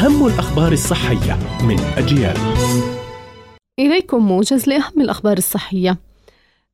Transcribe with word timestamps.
أهم 0.00 0.26
الأخبار 0.26 0.72
الصحية 0.72 1.38
من 1.64 1.80
أجيال. 1.80 2.36
إليكم 3.78 4.26
موجز 4.26 4.68
لأهم 4.68 5.00
الأخبار 5.00 5.38
الصحية. 5.38 5.98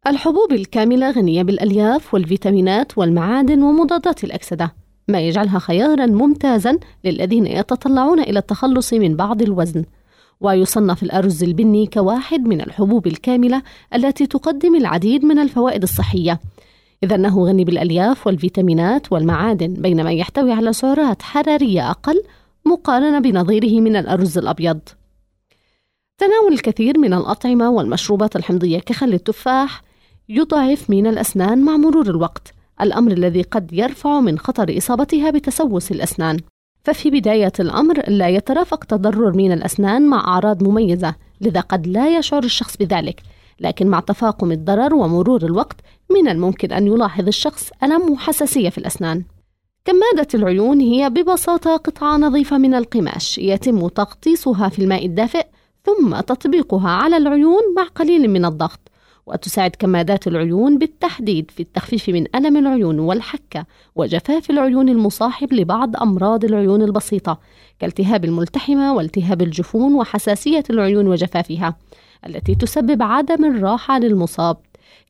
الحبوب 0.06 0.52
الكاملة 0.52 1.10
غنية 1.10 1.42
بالألياف 1.42 2.14
والفيتامينات 2.14 2.98
والمعادن 2.98 3.62
ومضادات 3.62 4.24
الأكسدة. 4.24 4.74
ما 5.08 5.20
يجعلها 5.20 5.58
خيارا 5.58 6.06
ممتازا 6.06 6.78
للذين 7.04 7.46
يتطلعون 7.46 8.20
إلى 8.20 8.38
التخلص 8.38 8.92
من 8.92 9.16
بعض 9.16 9.42
الوزن. 9.42 9.84
ويصنف 10.40 11.02
الأرز 11.02 11.44
البني 11.44 11.86
كواحد 11.86 12.40
من 12.40 12.60
الحبوب 12.60 13.06
الكاملة 13.06 13.62
التي 13.94 14.26
تقدم 14.26 14.76
العديد 14.76 15.24
من 15.24 15.38
الفوائد 15.38 15.82
الصحية. 15.82 16.40
إذ 17.04 17.12
أنه 17.12 17.44
غني 17.44 17.64
بالألياف 17.64 18.26
والفيتامينات 18.26 19.12
والمعادن 19.12 19.74
بينما 19.74 20.12
يحتوي 20.12 20.52
على 20.52 20.72
سعرات 20.72 21.22
حرارية 21.22 21.90
أقل 21.90 22.22
مقارنة 22.66 23.18
بنظيره 23.18 23.80
من 23.80 23.96
الأرز 23.96 24.38
الأبيض. 24.38 24.80
تناول 26.18 26.52
الكثير 26.52 26.98
من 26.98 27.14
الأطعمة 27.14 27.70
والمشروبات 27.70 28.36
الحمضية 28.36 28.78
كخل 28.78 29.14
التفاح 29.14 29.82
يضعف 30.28 30.90
من 30.90 31.06
الأسنان 31.06 31.64
مع 31.64 31.76
مرور 31.76 32.10
الوقت 32.10 32.54
الأمر 32.80 33.12
الذي 33.12 33.42
قد 33.42 33.72
يرفع 33.72 34.20
من 34.20 34.38
خطر 34.38 34.78
إصابتها 34.78 35.30
بتسوس 35.30 35.90
الأسنان. 35.90 36.40
ففي 36.84 37.10
بداية 37.10 37.52
الأمر 37.60 38.10
لا 38.10 38.28
يترافق 38.28 38.84
تضرر 38.84 39.32
من 39.32 39.52
الأسنان 39.52 40.08
مع 40.08 40.20
أعراض 40.20 40.62
مميزة 40.68 41.14
لذا 41.40 41.60
قد 41.60 41.86
لا 41.86 42.18
يشعر 42.18 42.44
الشخص 42.44 42.76
بذلك. 42.76 43.22
لكن 43.60 43.86
مع 43.86 44.00
تفاقم 44.00 44.52
الضرر 44.52 44.94
ومرور 44.94 45.44
الوقت 45.44 45.76
من 46.10 46.28
الممكن 46.28 46.72
أن 46.72 46.86
يلاحظ 46.86 47.26
الشخص 47.26 47.70
ألم 47.82 48.10
وحساسية 48.12 48.68
في 48.68 48.78
الأسنان. 48.78 49.24
كمادة 49.86 50.28
العيون 50.34 50.80
هي 50.80 51.10
ببساطة 51.10 51.76
قطعة 51.76 52.16
نظيفة 52.16 52.58
من 52.58 52.74
القماش 52.74 53.38
يتم 53.38 53.88
تغطيسها 53.88 54.68
في 54.68 54.78
الماء 54.78 55.06
الدافئ 55.06 55.46
ثم 55.84 56.20
تطبيقها 56.20 56.90
على 56.90 57.16
العيون 57.16 57.62
مع 57.76 57.82
قليل 57.82 58.30
من 58.30 58.44
الضغط 58.44 58.80
وتساعد 59.26 59.70
كمادات 59.70 60.26
العيون 60.26 60.78
بالتحديد 60.78 61.50
في 61.50 61.60
التخفيف 61.60 62.08
من 62.08 62.26
ألم 62.34 62.56
العيون 62.56 62.98
والحكة 62.98 63.66
وجفاف 63.96 64.50
العيون 64.50 64.88
المصاحب 64.88 65.52
لبعض 65.52 65.96
أمراض 65.96 66.44
العيون 66.44 66.82
البسيطة 66.82 67.38
كالتهاب 67.78 68.24
الملتحمة 68.24 68.94
والتهاب 68.94 69.42
الجفون 69.42 69.94
وحساسية 69.94 70.64
العيون 70.70 71.06
وجفافها 71.06 71.76
التي 72.26 72.54
تسبب 72.54 73.02
عدم 73.02 73.44
الراحة 73.44 73.98
للمصاب. 73.98 74.56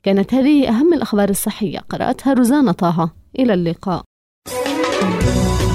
كانت 0.03 0.33
هذه 0.33 0.69
أهم 0.69 0.93
الأخبار 0.93 1.29
الصحية 1.29 1.79
قرأتها 1.79 2.33
روزانا 2.33 2.71
طه. 2.71 3.09
إلى 3.39 3.53
اللقاء. 3.53 4.03
Thank 4.99 5.61
you. 5.61 5.66